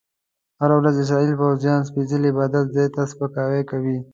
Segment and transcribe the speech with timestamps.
[0.59, 3.97] هره ورځ اسرایلي پوځیان سپیڅلي عبادت ځای ته سپکاوی کوي.